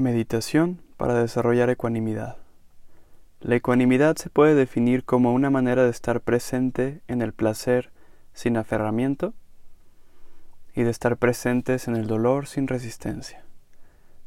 Meditación 0.00 0.80
para 0.96 1.12
desarrollar 1.12 1.68
ecuanimidad. 1.68 2.38
La 3.40 3.56
ecuanimidad 3.56 4.16
se 4.16 4.30
puede 4.30 4.54
definir 4.54 5.04
como 5.04 5.34
una 5.34 5.50
manera 5.50 5.84
de 5.84 5.90
estar 5.90 6.22
presente 6.22 7.02
en 7.06 7.20
el 7.20 7.34
placer 7.34 7.90
sin 8.32 8.56
aferramiento 8.56 9.34
y 10.74 10.84
de 10.84 10.90
estar 10.90 11.18
presentes 11.18 11.86
en 11.86 11.96
el 11.96 12.06
dolor 12.06 12.46
sin 12.46 12.66
resistencia. 12.66 13.44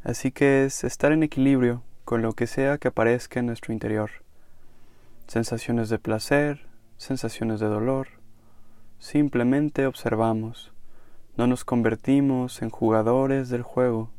Así 0.04 0.32
que 0.32 0.66
es 0.66 0.84
estar 0.84 1.12
en 1.12 1.24
equilibrio 1.24 1.82
con 2.06 2.22
lo 2.22 2.34
que 2.34 2.46
sea 2.46 2.78
que 2.78 2.90
aparezca 2.90 3.40
en 3.40 3.48
nuestro 3.48 3.74
interior. 3.74 4.12
Sensaciones 5.26 5.90
de 5.90 5.98
placer, 5.98 6.68
sensaciones 6.98 7.60
de 7.60 7.68
dolor. 7.68 8.10
Simplemente 9.00 9.88
observamos. 9.88 10.72
No 11.36 11.48
nos 11.48 11.66
convertimos 11.66 12.62
en 12.62 12.70
jugadores 12.70 13.50
del 13.50 13.64
juego 13.64 14.12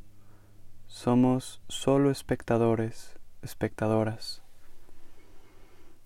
somos 0.95 1.61
solo 1.66 2.08
espectadores, 2.08 3.16
espectadoras. 3.43 4.43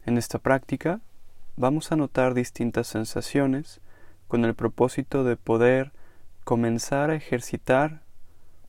En 0.06 0.16
esta 0.16 0.38
práctica 0.38 1.02
vamos 1.56 1.92
a 1.92 1.96
notar 1.96 2.32
distintas 2.32 2.86
sensaciones 2.86 3.82
con 4.28 4.46
el 4.46 4.54
propósito 4.54 5.24
de 5.24 5.36
poder 5.36 5.92
comenzar 6.42 7.10
a 7.10 7.16
ejercitar 7.16 8.00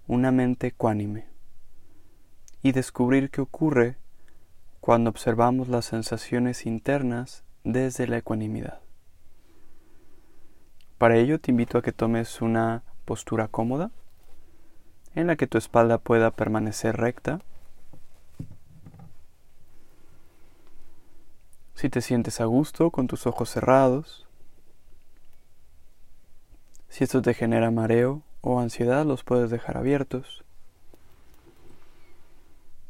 una 0.07 0.33
mente 0.33 0.67
ecuánime 0.67 1.25
y 2.61 2.73
descubrir 2.73 3.29
qué 3.29 3.39
ocurre 3.39 3.95
cuando 4.81 5.11
observamos 5.11 5.69
las 5.69 5.85
sensaciones 5.85 6.65
internas 6.65 7.45
desde 7.63 8.07
la 8.07 8.17
ecuanimidad. 8.17 8.81
Para 10.97 11.15
ello 11.15 11.39
te 11.39 11.51
invito 11.51 11.77
a 11.77 11.81
que 11.81 11.93
tomes 11.93 12.41
una 12.41 12.83
postura 13.05 13.47
cómoda 13.47 13.91
en 15.15 15.27
la 15.27 15.35
que 15.35 15.47
tu 15.47 15.57
espalda 15.57 15.97
pueda 15.97 16.31
permanecer 16.31 16.97
recta. 16.97 17.39
Si 21.75 21.89
te 21.89 22.01
sientes 22.01 22.41
a 22.41 22.45
gusto 22.45 22.91
con 22.91 23.07
tus 23.07 23.25
ojos 23.25 23.49
cerrados, 23.49 24.27
si 26.89 27.03
esto 27.03 27.21
te 27.21 27.33
genera 27.33 27.71
mareo 27.71 28.23
o 28.41 28.59
ansiedad, 28.59 29.05
los 29.05 29.23
puedes 29.23 29.49
dejar 29.49 29.77
abiertos. 29.77 30.43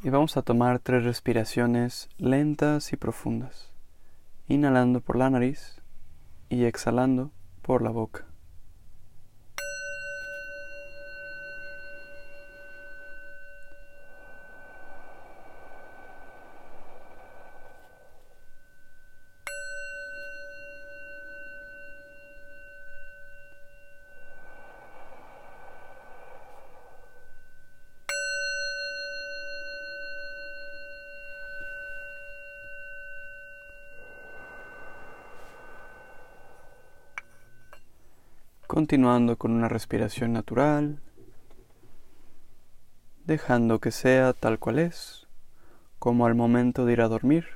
Y 0.01 0.09
vamos 0.09 0.37
a 0.37 0.41
tomar 0.41 0.79
tres 0.79 1.03
respiraciones 1.03 2.09
lentas 2.17 2.93
y 2.93 2.97
profundas, 2.97 3.69
inhalando 4.47 5.01
por 5.01 5.17
la 5.17 5.29
nariz 5.29 5.81
y 6.47 6.63
exhalando 6.63 7.31
por 7.61 7.81
la 7.81 7.89
boca. 7.89 8.28
Continuando 38.69 39.35
con 39.35 39.51
una 39.51 39.67
respiración 39.67 40.31
natural, 40.31 40.99
dejando 43.25 43.79
que 43.79 43.89
sea 43.89 44.33
tal 44.33 44.59
cual 44.59 44.77
es, 44.77 45.27
como 45.97 46.27
al 46.27 46.35
momento 46.35 46.85
de 46.85 46.93
ir 46.93 47.01
a 47.01 47.07
dormir, 47.07 47.47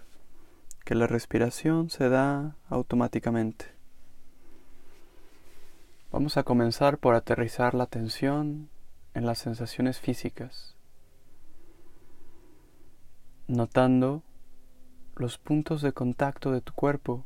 que 0.84 0.96
la 0.96 1.06
respiración 1.06 1.92
se 1.92 2.10
da 2.10 2.56
automáticamente. 2.68 3.66
Vamos 6.12 6.36
a 6.38 6.42
comenzar 6.42 6.98
por 6.98 7.14
aterrizar 7.14 7.76
la 7.76 7.84
atención 7.84 8.70
en 9.14 9.28
las 9.28 9.38
sensaciones 9.38 10.00
físicas, 10.00 10.76
notando 13.48 14.24
los 15.16 15.38
puntos 15.38 15.84
de 15.84 15.94
contacto 15.94 16.52
de 16.52 16.62
tu 16.62 16.74
cuerpo 16.74 17.24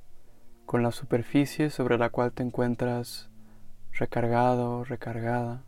con 0.65 0.83
la 0.83 0.91
superficie 0.91 1.69
sobre 1.69 1.97
la 1.97 2.09
cual 2.09 2.33
te 2.33 2.43
encuentras 2.43 3.29
recargado, 3.97 4.83
recargada. 4.83 5.63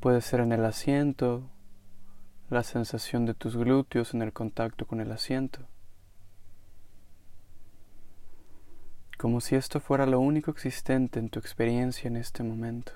Puede 0.00 0.20
ser 0.20 0.40
en 0.40 0.52
el 0.52 0.64
asiento, 0.64 1.42
la 2.50 2.62
sensación 2.62 3.26
de 3.26 3.34
tus 3.34 3.56
glúteos 3.56 4.14
en 4.14 4.22
el 4.22 4.32
contacto 4.32 4.86
con 4.86 5.00
el 5.00 5.10
asiento. 5.10 5.60
Como 9.16 9.40
si 9.40 9.56
esto 9.56 9.80
fuera 9.80 10.06
lo 10.06 10.20
único 10.20 10.50
existente 10.50 11.18
en 11.18 11.28
tu 11.28 11.40
experiencia 11.40 12.08
en 12.08 12.16
este 12.16 12.42
momento. 12.42 12.92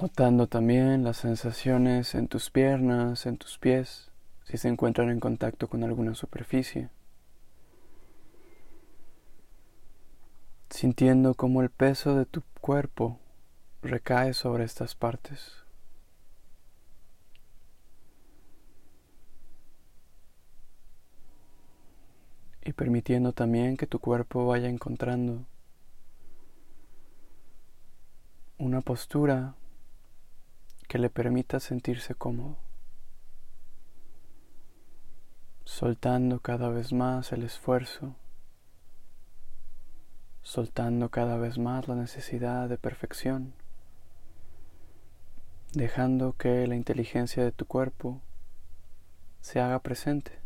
Notando 0.00 0.46
también 0.46 1.04
las 1.04 1.18
sensaciones 1.18 2.14
en 2.14 2.26
tus 2.26 2.48
piernas, 2.48 3.26
en 3.26 3.36
tus 3.36 3.58
pies, 3.58 4.10
si 4.44 4.56
se 4.56 4.68
encuentran 4.68 5.10
en 5.10 5.20
contacto 5.20 5.68
con 5.68 5.84
alguna 5.84 6.14
superficie. 6.14 6.88
Sintiendo 10.70 11.34
cómo 11.34 11.60
el 11.60 11.68
peso 11.68 12.16
de 12.16 12.24
tu 12.24 12.42
cuerpo 12.62 13.18
recae 13.82 14.32
sobre 14.32 14.64
estas 14.64 14.94
partes. 14.94 15.52
Y 22.64 22.72
permitiendo 22.72 23.34
también 23.34 23.76
que 23.76 23.86
tu 23.86 23.98
cuerpo 23.98 24.46
vaya 24.46 24.70
encontrando 24.70 25.44
una 28.56 28.80
postura 28.80 29.56
que 30.90 30.98
le 30.98 31.08
permita 31.08 31.60
sentirse 31.60 32.16
cómodo, 32.16 32.56
soltando 35.64 36.40
cada 36.40 36.68
vez 36.68 36.92
más 36.92 37.30
el 37.30 37.44
esfuerzo, 37.44 38.16
soltando 40.42 41.08
cada 41.08 41.36
vez 41.36 41.58
más 41.58 41.86
la 41.86 41.94
necesidad 41.94 42.68
de 42.68 42.76
perfección, 42.76 43.54
dejando 45.74 46.32
que 46.32 46.66
la 46.66 46.74
inteligencia 46.74 47.44
de 47.44 47.52
tu 47.52 47.66
cuerpo 47.66 48.20
se 49.42 49.60
haga 49.60 49.78
presente. 49.78 50.39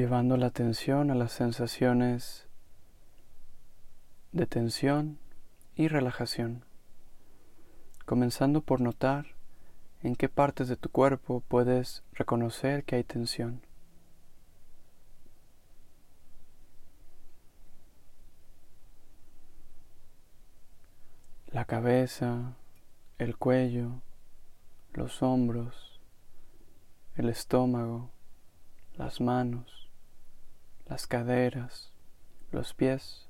Llevando 0.00 0.38
la 0.38 0.46
atención 0.46 1.10
a 1.10 1.14
las 1.14 1.30
sensaciones 1.30 2.48
de 4.32 4.46
tensión 4.46 5.18
y 5.76 5.88
relajación, 5.88 6.64
comenzando 8.06 8.62
por 8.62 8.80
notar 8.80 9.26
en 10.02 10.16
qué 10.16 10.30
partes 10.30 10.68
de 10.68 10.76
tu 10.76 10.88
cuerpo 10.88 11.42
puedes 11.46 12.02
reconocer 12.14 12.84
que 12.84 12.96
hay 12.96 13.04
tensión. 13.04 13.60
La 21.48 21.66
cabeza, 21.66 22.54
el 23.18 23.36
cuello, 23.36 24.00
los 24.94 25.22
hombros, 25.22 26.00
el 27.16 27.28
estómago, 27.28 28.08
las 28.96 29.20
manos, 29.20 29.89
las 30.90 31.06
caderas, 31.06 31.92
los 32.50 32.74
pies, 32.74 33.28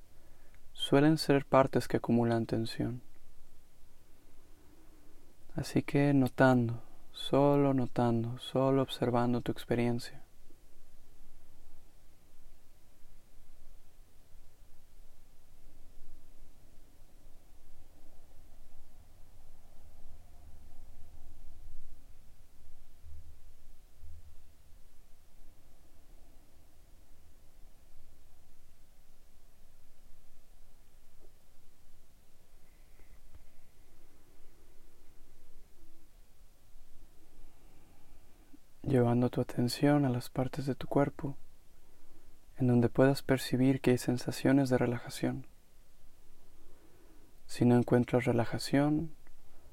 suelen 0.72 1.18
ser 1.18 1.44
partes 1.44 1.88
que 1.88 1.98
acumulan 1.98 2.46
tensión. 2.46 3.02
Así 5.54 5.82
que 5.82 6.14
notando, 6.14 6.82
solo 7.12 7.74
notando, 7.74 8.38
solo 8.38 8.80
observando 8.80 9.42
tu 9.42 9.52
experiencia. 9.52 10.22
Llevando 38.90 39.30
tu 39.30 39.40
atención 39.40 40.04
a 40.04 40.10
las 40.10 40.30
partes 40.30 40.66
de 40.66 40.74
tu 40.74 40.88
cuerpo 40.88 41.36
en 42.58 42.66
donde 42.66 42.88
puedas 42.88 43.22
percibir 43.22 43.80
que 43.80 43.92
hay 43.92 43.98
sensaciones 43.98 44.68
de 44.68 44.76
relajación. 44.76 45.46
Si 47.46 47.64
no 47.64 47.76
encuentras 47.76 48.24
relajación, 48.24 49.14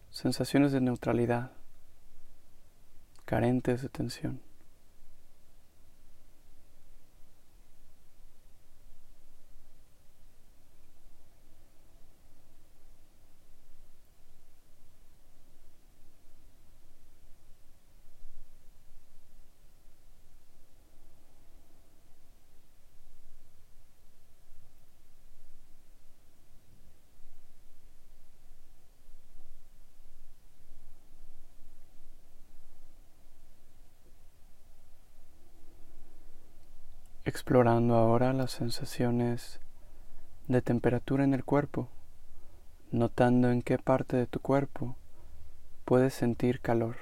sensaciones 0.09 0.71
de 0.71 0.81
neutralidad, 0.81 1.51
carentes 3.25 3.81
de 3.81 3.89
tensión. 3.89 4.46
Explorando 37.27 37.95
ahora 37.95 38.31
las 38.31 38.51
sensaciones 38.51 39.59
de 40.47 40.61
temperatura 40.61 41.25
en 41.25 41.33
el 41.33 41.43
cuerpo, 41.43 41.89
notando 42.89 43.51
en 43.51 43.61
qué 43.61 43.77
parte 43.77 44.15
de 44.15 44.27
tu 44.27 44.39
cuerpo 44.39 44.95
puedes 45.83 46.13
sentir 46.13 46.61
calor. 46.61 46.95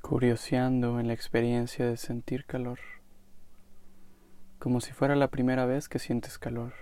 curioseando 0.00 1.00
en 1.00 1.08
la 1.08 1.14
experiencia 1.14 1.84
de 1.84 1.96
sentir 1.96 2.44
calor 2.46 2.78
como 4.66 4.80
si 4.80 4.90
fuera 4.90 5.14
la 5.14 5.28
primera 5.28 5.64
vez 5.64 5.88
que 5.88 6.00
sientes 6.00 6.40
calor. 6.40 6.72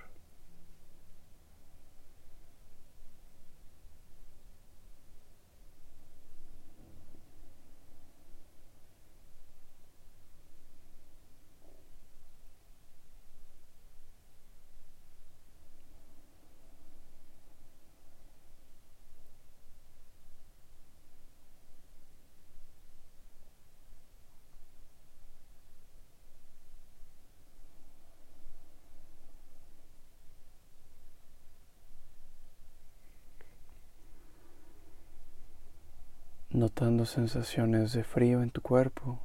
Notando 36.64 37.04
sensaciones 37.04 37.92
de 37.92 38.04
frío 38.04 38.42
en 38.42 38.50
tu 38.50 38.62
cuerpo 38.62 39.20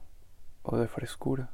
o 0.62 0.76
de 0.76 0.90
frescura. 0.90 1.50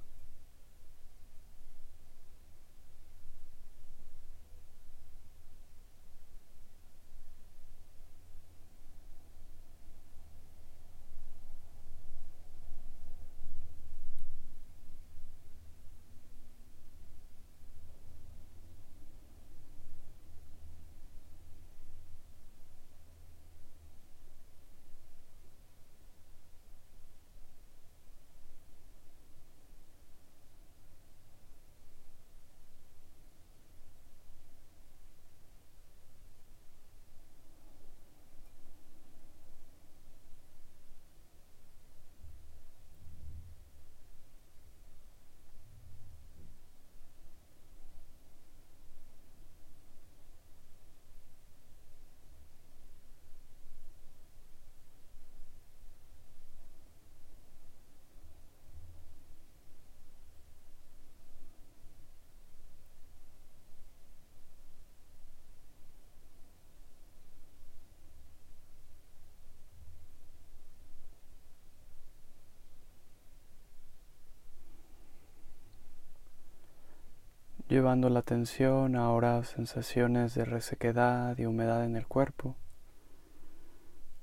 Llevando 77.76 78.10
la 78.10 78.20
atención 78.20 78.96
ahora 78.96 79.38
a 79.38 79.44
sensaciones 79.44 80.34
de 80.34 80.46
resequedad 80.46 81.38
y 81.38 81.46
humedad 81.46 81.84
en 81.84 81.98
el 81.98 82.08
cuerpo, 82.08 82.56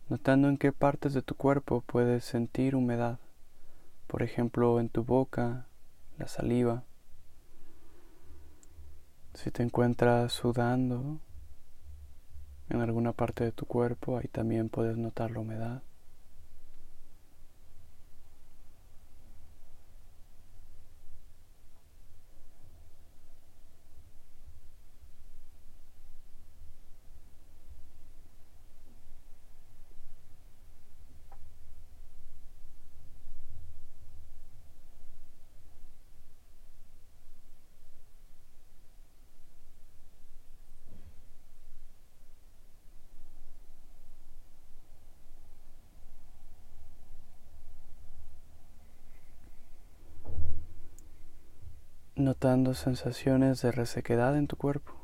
notando 0.09 0.49
en 0.49 0.57
qué 0.57 0.73
partes 0.73 1.13
de 1.13 1.21
tu 1.21 1.35
cuerpo 1.35 1.83
puedes 1.83 2.25
sentir 2.25 2.75
humedad, 2.75 3.19
por 4.07 4.23
ejemplo 4.23 4.81
en 4.81 4.89
tu 4.89 5.05
boca, 5.05 5.67
la 6.17 6.29
saliva. 6.29 6.85
Si 9.35 9.51
te 9.51 9.63
encuentras 9.63 10.33
sudando 10.33 11.21
en 12.71 12.81
alguna 12.81 13.13
parte 13.13 13.45
de 13.45 13.53
tu 13.53 13.67
cuerpo, 13.67 14.17
ahí 14.17 14.29
también 14.29 14.71
puedes 14.71 14.97
notar 14.97 15.31
la 15.31 15.41
humedad. 15.41 15.83
Notando 52.23 52.75
sensaciones 52.75 53.61
de 53.63 53.73
resequedad 53.73 54.37
en 54.37 54.47
tu 54.47 54.57
cuerpo. 54.57 55.02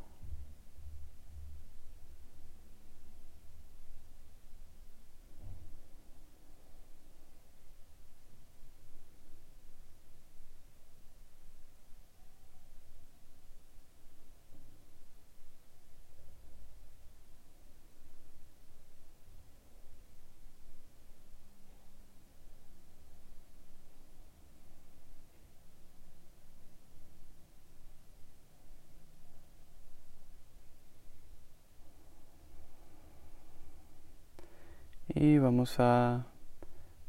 Y 35.20 35.38
vamos 35.38 35.80
a 35.80 36.26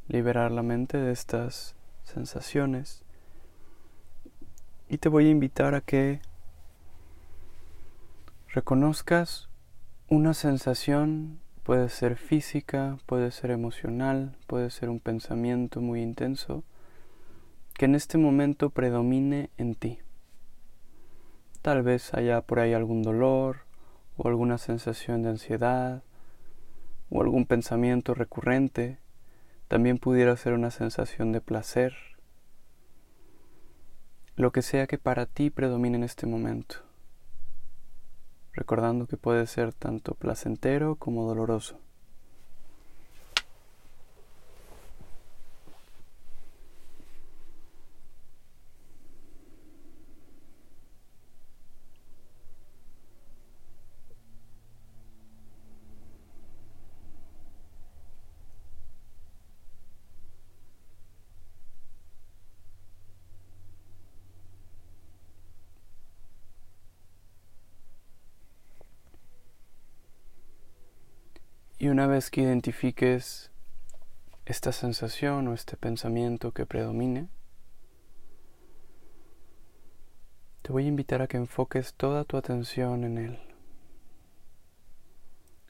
liberar 0.08 0.50
la 0.50 0.64
mente 0.64 0.98
de 0.98 1.12
estas 1.12 1.76
sensaciones. 2.02 3.04
Y 4.88 4.98
te 4.98 5.08
voy 5.08 5.28
a 5.28 5.30
invitar 5.30 5.76
a 5.76 5.80
que 5.80 6.20
reconozcas 8.48 9.48
una 10.08 10.34
sensación, 10.34 11.38
puede 11.62 11.88
ser 11.88 12.16
física, 12.16 12.98
puede 13.06 13.30
ser 13.30 13.52
emocional, 13.52 14.34
puede 14.48 14.70
ser 14.70 14.88
un 14.88 14.98
pensamiento 14.98 15.80
muy 15.80 16.02
intenso, 16.02 16.64
que 17.74 17.84
en 17.84 17.94
este 17.94 18.18
momento 18.18 18.70
predomine 18.70 19.50
en 19.56 19.76
ti. 19.76 20.00
Tal 21.62 21.84
vez 21.84 22.12
haya 22.12 22.40
por 22.40 22.58
ahí 22.58 22.72
algún 22.72 23.02
dolor 23.02 23.58
o 24.16 24.26
alguna 24.26 24.58
sensación 24.58 25.22
de 25.22 25.28
ansiedad 25.28 26.02
o 27.10 27.20
algún 27.20 27.46
pensamiento 27.46 28.14
recurrente. 28.14 28.98
También 29.68 29.98
pudiera 29.98 30.36
ser 30.36 30.54
una 30.54 30.70
sensación 30.70 31.32
de 31.32 31.40
placer. 31.40 31.94
Lo 34.36 34.52
que 34.52 34.62
sea 34.62 34.86
que 34.86 34.98
para 34.98 35.26
ti 35.26 35.50
predomine 35.50 35.96
en 35.96 36.04
este 36.04 36.26
momento 36.26 36.90
recordando 38.52 39.06
que 39.06 39.16
puede 39.16 39.46
ser 39.46 39.72
tanto 39.72 40.14
placentero 40.14 40.96
como 40.96 41.26
doloroso. 41.26 41.78
Y 71.80 71.88
una 71.88 72.06
vez 72.06 72.30
que 72.30 72.42
identifiques 72.42 73.50
esta 74.44 74.70
sensación 74.70 75.48
o 75.48 75.54
este 75.54 75.78
pensamiento 75.78 76.52
que 76.52 76.66
predomine, 76.66 77.30
te 80.60 80.72
voy 80.72 80.84
a 80.84 80.88
invitar 80.88 81.22
a 81.22 81.26
que 81.26 81.38
enfoques 81.38 81.94
toda 81.94 82.24
tu 82.24 82.36
atención 82.36 83.02
en 83.04 83.16
él, 83.16 83.38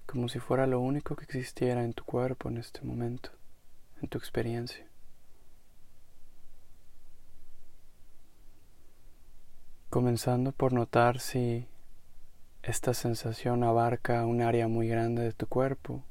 como 0.05 0.29
si 0.29 0.41
fuera 0.41 0.67
lo 0.67 0.81
único 0.81 1.15
que 1.15 1.23
existiera 1.23 1.85
en 1.85 1.93
tu 1.93 2.03
cuerpo 2.03 2.49
en 2.49 2.59
este 2.59 2.83
momento, 2.83 3.31
en 4.03 4.09
tu 4.09 4.19
experiencia. 4.19 4.85
Comenzando 9.91 10.51
por 10.51 10.73
notar 10.73 11.21
si 11.21 11.69
esta 12.63 12.93
sensación 12.93 13.65
abarca 13.65 14.27
un 14.27 14.43
área 14.43 14.69
muy 14.69 14.87
grande 14.87 15.23
de 15.23 15.33
tu 15.33 15.47
cuerpo 15.47 16.05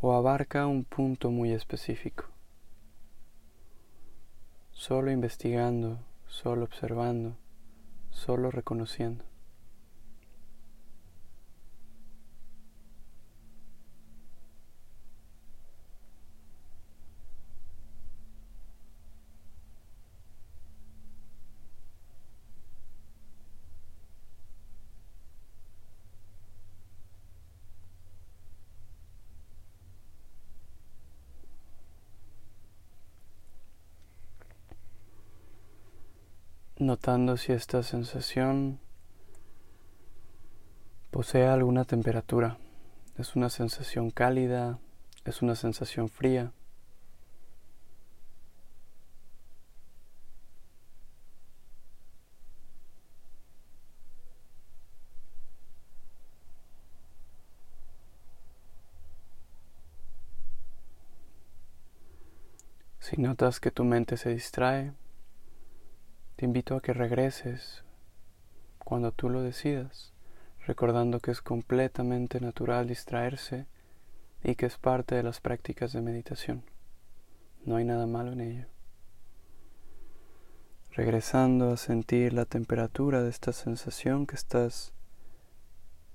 o 0.00 0.14
abarca 0.14 0.66
un 0.66 0.84
punto 0.84 1.30
muy 1.30 1.52
específico. 1.52 2.24
Solo 4.72 5.10
investigando, 5.10 5.98
solo 6.26 6.64
observando, 6.64 7.36
solo 8.10 8.50
reconociendo. 8.50 9.24
Notando 36.86 37.36
si 37.36 37.52
esta 37.52 37.82
sensación 37.82 38.78
posee 41.10 41.46
alguna 41.46 41.84
temperatura. 41.84 42.58
Es 43.18 43.34
una 43.34 43.50
sensación 43.50 44.10
cálida, 44.10 44.78
es 45.24 45.42
una 45.42 45.56
sensación 45.56 46.08
fría. 46.08 46.52
Si 63.00 63.20
notas 63.20 63.60
que 63.60 63.70
tu 63.70 63.84
mente 63.84 64.16
se 64.16 64.30
distrae, 64.30 64.92
te 66.36 66.44
invito 66.44 66.76
a 66.76 66.82
que 66.82 66.92
regreses 66.92 67.82
cuando 68.78 69.10
tú 69.10 69.30
lo 69.30 69.42
decidas, 69.42 70.12
recordando 70.66 71.20
que 71.20 71.30
es 71.30 71.40
completamente 71.40 72.40
natural 72.40 72.86
distraerse 72.86 73.66
y 74.44 74.54
que 74.54 74.66
es 74.66 74.76
parte 74.76 75.14
de 75.14 75.22
las 75.22 75.40
prácticas 75.40 75.92
de 75.92 76.02
meditación. 76.02 76.62
No 77.64 77.76
hay 77.76 77.84
nada 77.84 78.06
malo 78.06 78.32
en 78.32 78.42
ello. 78.42 78.66
Regresando 80.92 81.72
a 81.72 81.76
sentir 81.76 82.32
la 82.32 82.44
temperatura 82.44 83.22
de 83.22 83.30
esta 83.30 83.52
sensación 83.52 84.26
que 84.26 84.36
estás 84.36 84.92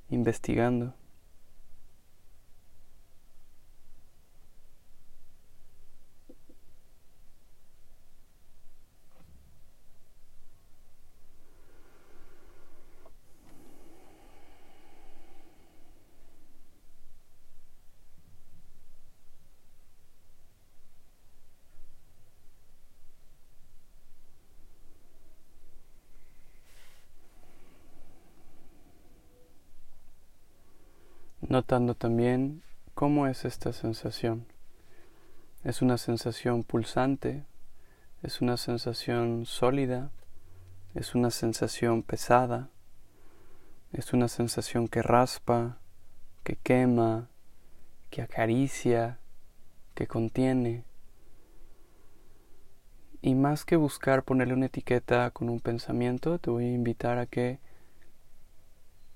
investigando. 0.09 0.93
Notando 31.51 31.95
también 31.95 32.63
cómo 32.93 33.27
es 33.27 33.45
esta 33.45 33.73
sensación. 33.73 34.47
Es 35.63 35.81
una 35.81 35.97
sensación 35.97 36.63
pulsante, 36.63 37.43
es 38.23 38.41
una 38.41 38.57
sensación 38.57 39.45
sólida, 39.45 40.11
es 40.95 41.13
una 41.13 41.29
sensación 41.29 42.03
pesada, 42.03 42.69
es 43.91 44.13
una 44.13 44.29
sensación 44.29 44.87
que 44.87 45.01
raspa, 45.01 45.77
que 46.43 46.55
quema, 46.55 47.27
que 48.09 48.21
acaricia, 48.21 49.19
que 49.93 50.07
contiene. 50.07 50.85
Y 53.21 53.35
más 53.35 53.65
que 53.65 53.75
buscar 53.75 54.23
ponerle 54.23 54.53
una 54.53 54.65
etiqueta 54.67 55.29
con 55.31 55.49
un 55.49 55.59
pensamiento, 55.59 56.39
te 56.39 56.49
voy 56.49 56.65
a 56.65 56.73
invitar 56.73 57.17
a 57.17 57.25
que 57.25 57.59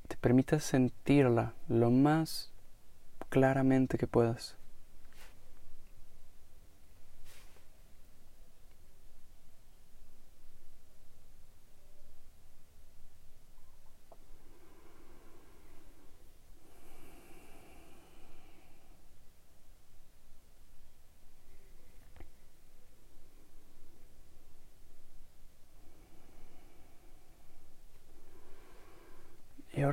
te 0.06 0.18
permitas 0.18 0.64
sentirla 0.64 1.54
lo 1.68 1.92
más 1.92 2.52
claramente 3.30 3.98
que 3.98 4.08
puedas. 4.08 4.58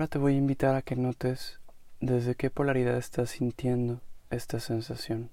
Ahora 0.02 0.10
te 0.10 0.18
voy 0.18 0.34
a 0.34 0.38
invitar 0.38 0.74
a 0.74 0.82
que 0.82 0.96
notes 0.96 1.60
desde 2.00 2.34
qué 2.34 2.50
polaridad 2.50 2.96
estás 2.96 3.30
sintiendo 3.30 4.00
esta 4.30 4.58
sensación. 4.58 5.30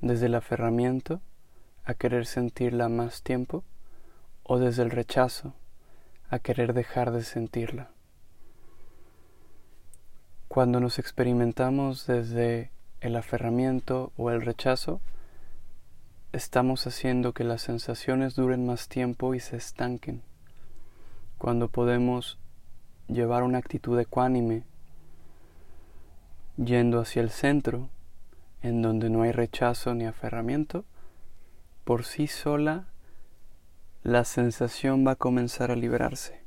Desde 0.00 0.26
el 0.26 0.36
aferramiento 0.36 1.20
a 1.84 1.94
querer 1.94 2.26
sentirla 2.26 2.88
más 2.88 3.24
tiempo 3.24 3.64
o 4.44 4.60
desde 4.60 4.84
el 4.84 4.92
rechazo 4.92 5.52
a 6.30 6.38
querer 6.38 6.74
dejar 6.74 7.10
de 7.10 7.24
sentirla. 7.24 7.90
Cuando 10.46 10.78
nos 10.78 11.00
experimentamos 11.00 12.06
desde 12.06 12.70
el 13.00 13.16
aferramiento 13.16 14.12
o 14.16 14.30
el 14.30 14.42
rechazo, 14.42 15.00
estamos 16.32 16.86
haciendo 16.86 17.32
que 17.32 17.42
las 17.42 17.62
sensaciones 17.62 18.36
duren 18.36 18.64
más 18.64 18.86
tiempo 18.86 19.34
y 19.34 19.40
se 19.40 19.56
estanquen. 19.56 20.22
Cuando 21.36 21.66
podemos 21.66 22.38
llevar 23.08 23.42
una 23.42 23.58
actitud 23.58 23.98
ecuánime, 23.98 24.64
yendo 26.56 27.00
hacia 27.00 27.22
el 27.22 27.30
centro, 27.30 27.88
en 28.62 28.82
donde 28.82 29.10
no 29.10 29.22
hay 29.22 29.32
rechazo 29.32 29.94
ni 29.94 30.06
aferramiento, 30.06 30.84
por 31.84 32.04
sí 32.04 32.26
sola 32.26 32.86
la 34.02 34.24
sensación 34.24 35.06
va 35.06 35.12
a 35.12 35.16
comenzar 35.16 35.70
a 35.70 35.76
liberarse. 35.76 36.42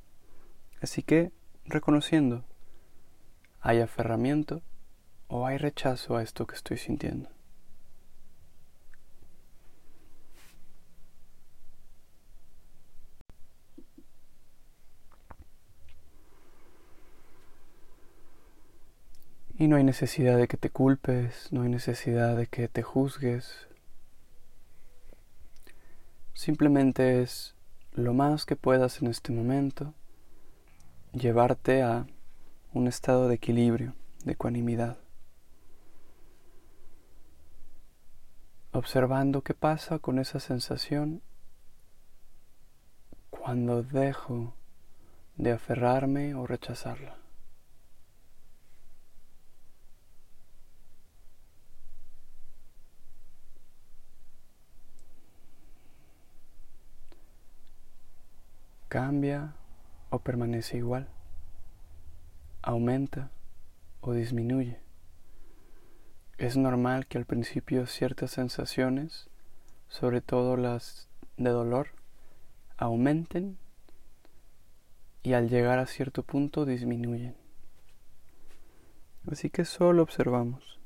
Así 0.81 1.03
que, 1.03 1.31
reconociendo, 1.65 2.43
¿hay 3.61 3.81
aferramiento 3.81 4.61
o 5.27 5.45
hay 5.45 5.57
rechazo 5.57 6.15
a 6.15 6.23
esto 6.23 6.47
que 6.47 6.55
estoy 6.55 6.77
sintiendo? 6.77 7.29
Y 19.59 19.67
no 19.67 19.75
hay 19.75 19.83
necesidad 19.83 20.37
de 20.37 20.47
que 20.47 20.55
te 20.55 20.69
culpes, 20.69 21.51
no 21.51 21.63
hay 21.63 21.69
necesidad 21.69 22.37
de 22.37 22.47
que 22.47 22.69
te 22.69 22.81
juzgues. 22.81 23.67
Simplemente 26.33 27.21
es 27.21 27.55
lo 27.91 28.13
más 28.13 28.45
que 28.45 28.55
puedas 28.55 29.01
en 29.01 29.07
este 29.07 29.33
momento 29.33 29.93
llevarte 31.11 31.83
a 31.83 32.07
un 32.71 32.87
estado 32.87 33.27
de 33.27 33.35
equilibrio, 33.35 33.95
de 34.23 34.31
ecuanimidad. 34.31 34.97
Observando 38.71 39.41
qué 39.41 39.55
pasa 39.55 39.99
con 39.99 40.19
esa 40.19 40.39
sensación 40.39 41.21
cuando 43.29 43.83
dejo 43.83 44.53
de 45.35 45.51
aferrarme 45.51 46.33
o 46.33 46.47
rechazarla. 46.47 47.18
Cambia 58.89 59.53
o 60.09 60.19
permanece 60.19 60.77
igual, 60.77 61.07
aumenta 62.63 63.29
o 64.01 64.13
disminuye. 64.13 64.79
Es 66.39 66.57
normal 66.57 67.05
que 67.05 67.19
al 67.19 67.25
principio 67.25 67.85
ciertas 67.85 68.31
sensaciones, 68.31 69.29
sobre 69.87 70.21
todo 70.21 70.57
las 70.57 71.07
de 71.37 71.51
dolor, 71.51 71.89
aumenten 72.77 73.59
y 75.21 75.33
al 75.33 75.49
llegar 75.49 75.77
a 75.79 75.85
cierto 75.85 76.23
punto 76.23 76.65
disminuyen. 76.65 77.35
Así 79.31 79.51
que 79.51 79.65
solo 79.65 80.01
observamos. 80.01 80.79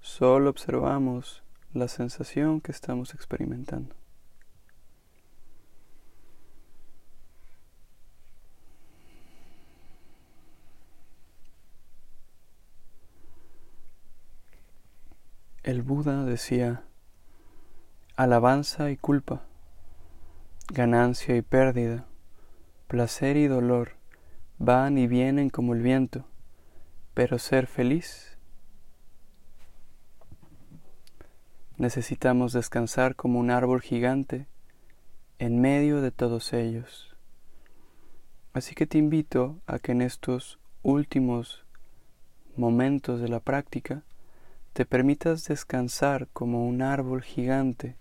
Solo 0.00 0.50
observamos 0.50 1.42
la 1.78 1.88
sensación 1.88 2.60
que 2.60 2.72
estamos 2.72 3.14
experimentando. 3.14 3.94
El 15.62 15.82
Buda 15.82 16.24
decía, 16.24 16.82
alabanza 18.16 18.90
y 18.90 18.96
culpa, 18.96 19.42
ganancia 20.72 21.36
y 21.36 21.42
pérdida, 21.42 22.06
placer 22.86 23.36
y 23.36 23.46
dolor 23.46 23.92
van 24.58 24.98
y 24.98 25.06
vienen 25.06 25.50
como 25.50 25.74
el 25.74 25.82
viento, 25.82 26.24
pero 27.14 27.38
ser 27.38 27.66
feliz 27.66 28.27
Necesitamos 31.78 32.52
descansar 32.52 33.14
como 33.14 33.38
un 33.38 33.52
árbol 33.52 33.80
gigante 33.80 34.48
en 35.38 35.60
medio 35.60 36.00
de 36.00 36.10
todos 36.10 36.52
ellos. 36.52 37.16
Así 38.52 38.74
que 38.74 38.88
te 38.88 38.98
invito 38.98 39.60
a 39.68 39.78
que 39.78 39.92
en 39.92 40.02
estos 40.02 40.58
últimos 40.82 41.64
momentos 42.56 43.20
de 43.20 43.28
la 43.28 43.38
práctica 43.38 44.02
te 44.72 44.86
permitas 44.86 45.44
descansar 45.44 46.26
como 46.32 46.66
un 46.66 46.82
árbol 46.82 47.22
gigante 47.22 47.94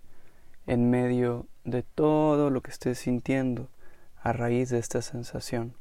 en 0.66 0.90
medio 0.90 1.46
de 1.64 1.84
todo 1.84 2.50
lo 2.50 2.62
que 2.62 2.72
estés 2.72 2.98
sintiendo 2.98 3.70
a 4.24 4.34
raíz 4.34 4.70
de 4.72 4.80
esta 4.80 5.04
sensación 5.04 5.76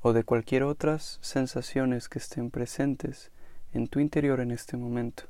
o 0.00 0.12
de 0.12 0.24
cualquier 0.24 0.64
otras 0.64 1.20
sensaciones 1.22 2.08
que 2.08 2.18
estén 2.18 2.50
presentes 2.50 3.30
en 3.72 3.86
tu 3.86 4.00
interior 4.00 4.40
en 4.40 4.50
este 4.50 4.76
momento. 4.76 5.28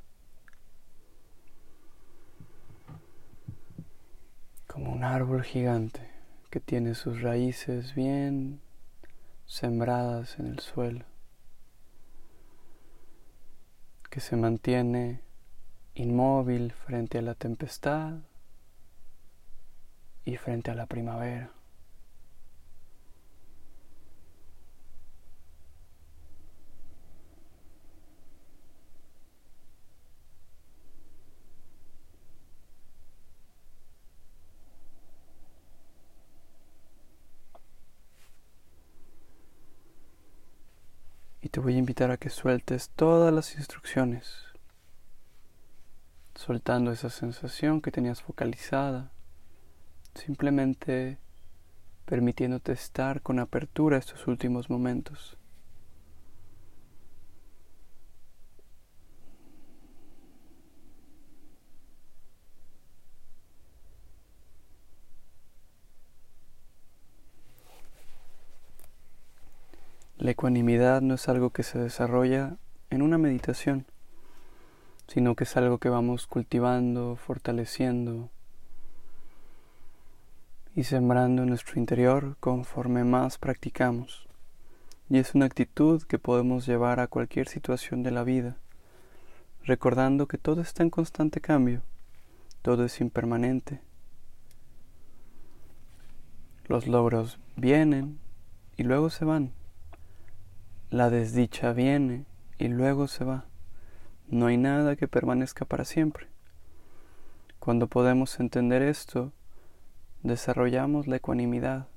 Como 4.73 4.91
un 4.91 5.03
árbol 5.03 5.43
gigante 5.43 6.01
que 6.49 6.59
tiene 6.59 6.95
sus 6.95 7.21
raíces 7.21 7.93
bien 7.93 8.59
sembradas 9.45 10.39
en 10.39 10.47
el 10.47 10.57
suelo, 10.61 11.05
que 14.09 14.19
se 14.19 14.35
mantiene 14.35 15.21
inmóvil 15.93 16.71
frente 16.71 17.19
a 17.19 17.21
la 17.21 17.35
tempestad 17.35 18.13
y 20.25 20.37
frente 20.37 20.71
a 20.71 20.75
la 20.75 20.87
primavera. 20.87 21.51
te 41.52 41.52
voy 41.63 41.75
a 41.75 41.79
invitar 41.79 42.11
a 42.11 42.17
que 42.17 42.29
sueltes 42.29 42.89
todas 42.89 43.33
las 43.33 43.55
instrucciones, 43.55 44.47
soltando 46.35 46.91
esa 46.91 47.09
sensación 47.09 47.81
que 47.81 47.89
tenías 47.89 48.21
focalizada, 48.21 49.13
simplemente 50.13 51.19
permitiéndote 52.05 52.73
estar 52.73 53.21
con 53.21 53.39
apertura 53.39 53.97
estos 53.97 54.27
últimos 54.27 54.69
momentos. 54.69 55.37
La 70.23 70.31
ecuanimidad 70.31 71.01
no 71.01 71.15
es 71.15 71.27
algo 71.27 71.49
que 71.49 71.63
se 71.63 71.77
desarrolla 71.77 72.55
en 72.89 73.01
una 73.01 73.17
meditación, 73.17 73.85
sino 75.09 75.35
que 75.35 75.43
es 75.43 75.57
algo 75.57 75.79
que 75.79 75.89
vamos 75.89 76.27
cultivando, 76.27 77.17
fortaleciendo 77.17 78.29
y 80.73 80.85
sembrando 80.85 81.43
en 81.43 81.49
nuestro 81.49 81.77
interior 81.77 82.37
conforme 82.39 83.03
más 83.03 83.37
practicamos. 83.37 84.29
Y 85.09 85.17
es 85.17 85.35
una 85.35 85.43
actitud 85.43 86.01
que 86.03 86.19
podemos 86.19 86.65
llevar 86.65 87.01
a 87.01 87.07
cualquier 87.07 87.49
situación 87.49 88.01
de 88.01 88.11
la 88.11 88.23
vida, 88.23 88.55
recordando 89.65 90.29
que 90.29 90.37
todo 90.37 90.61
está 90.61 90.83
en 90.83 90.89
constante 90.89 91.41
cambio, 91.41 91.81
todo 92.61 92.85
es 92.85 93.01
impermanente. 93.01 93.81
Los 96.69 96.87
logros 96.87 97.39
vienen 97.57 98.19
y 98.77 98.83
luego 98.83 99.09
se 99.09 99.25
van 99.25 99.51
la 100.93 101.09
desdicha 101.09 101.73
viene 101.73 102.27
y 102.59 102.67
luego 102.67 103.07
se 103.07 103.23
va. 103.23 103.45
No 104.27 104.45
hay 104.45 104.57
nada 104.57 104.95
que 104.95 105.07
permanezca 105.07 105.65
para 105.65 105.85
siempre. 105.85 106.27
Cuando 107.57 107.87
podemos 107.87 108.39
entender 108.39 108.83
esto, 108.83 109.33
desarrollamos 110.21 111.07
la 111.07 111.15
ecuanimidad 111.15 111.87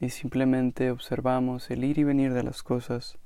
y 0.00 0.08
simplemente 0.08 0.90
observamos 0.90 1.70
el 1.70 1.84
ir 1.84 1.98
y 1.98 2.04
venir 2.04 2.34
de 2.34 2.42
las 2.42 2.64
cosas 2.64 3.16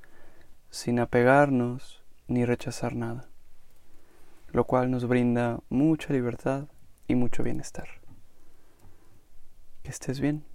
sin 0.69 0.99
apegarnos 0.99 2.03
ni 2.27 2.45
rechazar 2.45 2.95
nada, 2.95 3.29
lo 4.51 4.65
cual 4.65 4.91
nos 4.91 5.07
brinda 5.07 5.61
mucha 5.69 6.13
libertad 6.13 6.67
y 7.07 7.15
mucho 7.15 7.41
bienestar. 7.41 7.87
Que 9.81 9.89
estés 9.89 10.19
bien. 10.19 10.45